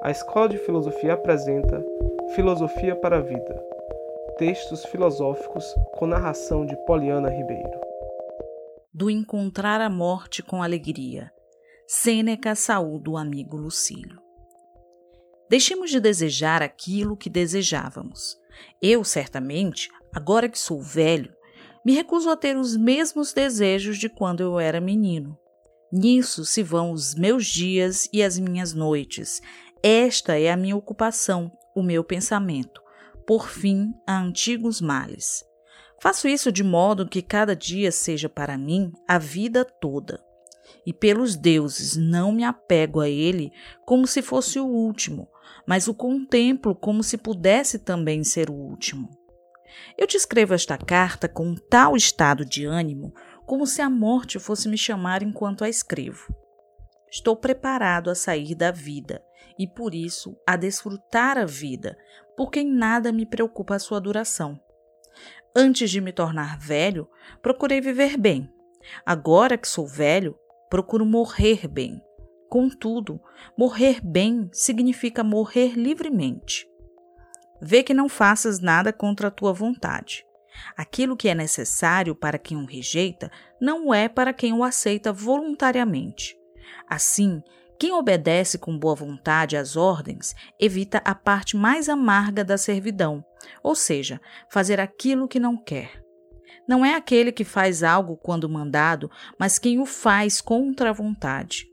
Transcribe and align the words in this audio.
A 0.00 0.12
Escola 0.12 0.48
de 0.48 0.58
Filosofia 0.58 1.14
apresenta 1.14 1.84
Filosofia 2.36 2.94
para 2.94 3.18
a 3.18 3.20
Vida. 3.20 3.60
Textos 4.38 4.84
filosóficos 4.84 5.64
com 5.94 6.06
narração 6.06 6.64
de 6.64 6.76
Poliana 6.86 7.28
Ribeiro. 7.28 7.80
Do 8.94 9.10
encontrar 9.10 9.80
a 9.80 9.90
morte 9.90 10.40
com 10.40 10.62
alegria. 10.62 11.32
Sêneca 11.84 12.54
saúda 12.54 13.10
o 13.10 13.16
amigo 13.16 13.56
Lucílio. 13.56 14.20
Deixemos 15.50 15.90
de 15.90 15.98
desejar 15.98 16.62
aquilo 16.62 17.16
que 17.16 17.28
desejávamos. 17.28 18.38
Eu, 18.80 19.02
certamente, 19.02 19.88
agora 20.14 20.48
que 20.48 20.58
sou 20.58 20.80
velho, 20.80 21.34
me 21.84 21.92
recuso 21.92 22.30
a 22.30 22.36
ter 22.36 22.56
os 22.56 22.76
mesmos 22.76 23.32
desejos 23.32 23.98
de 23.98 24.08
quando 24.08 24.44
eu 24.44 24.60
era 24.60 24.80
menino. 24.80 25.36
Nisso 25.90 26.44
se 26.44 26.62
vão 26.62 26.92
os 26.92 27.14
meus 27.14 27.46
dias 27.46 28.10
e 28.12 28.22
as 28.22 28.38
minhas 28.38 28.74
noites. 28.74 29.40
Esta 29.82 30.38
é 30.38 30.50
a 30.50 30.56
minha 30.56 30.76
ocupação, 30.76 31.52
o 31.74 31.82
meu 31.82 32.02
pensamento. 32.02 32.82
Por 33.26 33.48
fim, 33.48 33.92
a 34.06 34.18
antigos 34.18 34.80
males. 34.80 35.44
Faço 36.00 36.28
isso 36.28 36.50
de 36.50 36.64
modo 36.64 37.08
que 37.08 37.22
cada 37.22 37.54
dia 37.54 37.92
seja 37.92 38.28
para 38.28 38.56
mim 38.56 38.92
a 39.06 39.18
vida 39.18 39.64
toda. 39.64 40.22
E 40.86 40.92
pelos 40.92 41.36
deuses 41.36 41.96
não 41.96 42.32
me 42.32 42.44
apego 42.44 43.00
a 43.00 43.08
ele 43.08 43.52
como 43.84 44.06
se 44.06 44.22
fosse 44.22 44.58
o 44.58 44.66
último, 44.66 45.28
mas 45.66 45.88
o 45.88 45.94
contemplo 45.94 46.74
como 46.74 47.02
se 47.02 47.18
pudesse 47.18 47.78
também 47.78 48.24
ser 48.24 48.50
o 48.50 48.54
último. 48.54 49.08
Eu 49.96 50.06
te 50.06 50.16
escrevo 50.16 50.54
esta 50.54 50.78
carta 50.78 51.28
com 51.28 51.54
tal 51.54 51.96
estado 51.96 52.44
de 52.44 52.64
ânimo 52.64 53.12
como 53.46 53.66
se 53.66 53.80
a 53.80 53.88
morte 53.88 54.38
fosse 54.38 54.68
me 54.68 54.76
chamar 54.76 55.22
enquanto 55.22 55.64
a 55.64 55.68
escrevo. 55.68 56.32
Estou 57.10 57.36
preparado 57.36 58.10
a 58.10 58.14
sair 58.14 58.54
da 58.54 58.70
vida 58.70 59.22
e, 59.58 59.66
por 59.66 59.94
isso, 59.94 60.36
a 60.46 60.56
desfrutar 60.56 61.38
a 61.38 61.44
vida, 61.44 61.96
porque 62.36 62.60
em 62.60 62.70
nada 62.70 63.10
me 63.10 63.26
preocupa 63.26 63.74
a 63.74 63.78
sua 63.78 64.00
duração. 64.00 64.60
Antes 65.56 65.90
de 65.90 66.00
me 66.00 66.12
tornar 66.12 66.58
velho, 66.58 67.08
procurei 67.42 67.80
viver 67.80 68.16
bem. 68.16 68.48
Agora 69.04 69.58
que 69.58 69.66
sou 69.66 69.86
velho, 69.86 70.38
procuro 70.70 71.04
morrer 71.04 71.66
bem. 71.66 72.00
Contudo, 72.48 73.20
morrer 73.56 74.00
bem 74.00 74.48
significa 74.52 75.24
morrer 75.24 75.72
livremente. 75.76 76.66
Vê 77.60 77.82
que 77.82 77.92
não 77.92 78.08
faças 78.08 78.60
nada 78.60 78.92
contra 78.92 79.28
a 79.28 79.30
tua 79.30 79.52
vontade. 79.52 80.24
Aquilo 80.76 81.16
que 81.16 81.28
é 81.28 81.34
necessário 81.34 82.14
para 82.14 82.38
quem 82.38 82.56
o 82.56 82.64
rejeita 82.64 83.30
não 83.60 83.92
é 83.92 84.08
para 84.08 84.32
quem 84.32 84.52
o 84.52 84.62
aceita 84.62 85.12
voluntariamente. 85.12 86.37
Assim, 86.88 87.42
quem 87.78 87.92
obedece 87.92 88.58
com 88.58 88.76
boa 88.76 88.94
vontade 88.94 89.56
às 89.56 89.76
ordens 89.76 90.34
evita 90.58 90.98
a 91.04 91.14
parte 91.14 91.56
mais 91.56 91.88
amarga 91.88 92.44
da 92.44 92.58
servidão, 92.58 93.24
ou 93.62 93.74
seja, 93.74 94.20
fazer 94.50 94.80
aquilo 94.80 95.28
que 95.28 95.38
não 95.38 95.56
quer. 95.56 96.02
Não 96.66 96.84
é 96.84 96.94
aquele 96.94 97.30
que 97.30 97.44
faz 97.44 97.82
algo 97.82 98.16
quando 98.16 98.48
mandado, 98.48 99.10
mas 99.38 99.58
quem 99.58 99.78
o 99.78 99.86
faz 99.86 100.40
contra 100.40 100.90
a 100.90 100.92
vontade. 100.92 101.66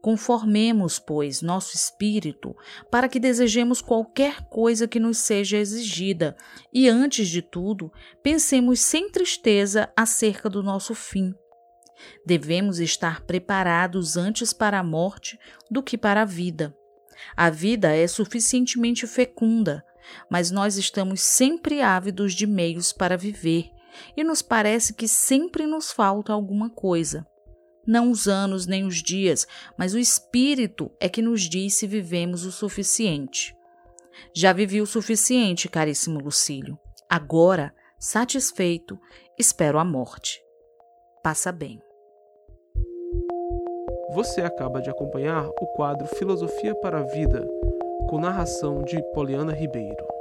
Conformemos, 0.00 0.98
pois, 0.98 1.42
nosso 1.42 1.76
espírito 1.76 2.56
para 2.90 3.08
que 3.08 3.20
desejemos 3.20 3.80
qualquer 3.80 4.42
coisa 4.48 4.88
que 4.88 4.98
nos 4.98 5.18
seja 5.18 5.58
exigida 5.58 6.36
e, 6.72 6.88
antes 6.88 7.28
de 7.28 7.40
tudo, 7.40 7.92
pensemos 8.20 8.80
sem 8.80 9.08
tristeza 9.10 9.92
acerca 9.96 10.50
do 10.50 10.60
nosso 10.60 10.92
fim. 10.92 11.32
Devemos 12.24 12.78
estar 12.78 13.22
preparados 13.22 14.16
antes 14.16 14.52
para 14.52 14.78
a 14.78 14.82
morte 14.82 15.38
do 15.70 15.82
que 15.82 15.96
para 15.96 16.22
a 16.22 16.26
vida. 16.26 16.76
A 17.36 17.50
vida 17.50 17.94
é 17.94 18.06
suficientemente 18.06 19.06
fecunda, 19.06 19.84
mas 20.30 20.50
nós 20.50 20.76
estamos 20.76 21.20
sempre 21.20 21.82
ávidos 21.82 22.34
de 22.34 22.46
meios 22.46 22.92
para 22.92 23.16
viver 23.16 23.70
e 24.16 24.24
nos 24.24 24.42
parece 24.42 24.94
que 24.94 25.06
sempre 25.06 25.66
nos 25.66 25.92
falta 25.92 26.32
alguma 26.32 26.70
coisa 26.70 27.26
não 27.86 28.10
os 28.10 28.28
anos 28.28 28.66
nem 28.66 28.84
os 28.84 29.02
dias, 29.02 29.46
mas 29.76 29.94
o 29.94 29.98
Espírito 29.98 30.90
é 31.00 31.08
que 31.08 31.22
nos 31.22 31.42
diz 31.42 31.74
se 31.74 31.86
vivemos 31.86 32.44
o 32.44 32.52
suficiente. 32.52 33.56
Já 34.34 34.52
vivi 34.52 34.80
o 34.80 34.86
suficiente, 34.86 35.68
caríssimo 35.68 36.20
Lucílio. 36.20 36.78
Agora, 37.08 37.74
satisfeito, 37.98 38.98
espero 39.38 39.78
a 39.78 39.84
morte. 39.84 40.40
Passa 41.22 41.52
bem. 41.52 41.80
Você 44.12 44.40
acaba 44.40 44.82
de 44.82 44.90
acompanhar 44.90 45.46
o 45.46 45.66
quadro 45.76 46.04
Filosofia 46.16 46.74
para 46.74 46.98
a 46.98 47.02
Vida, 47.02 47.48
com 48.10 48.18
narração 48.18 48.82
de 48.82 49.00
Poliana 49.14 49.52
Ribeiro. 49.52 50.11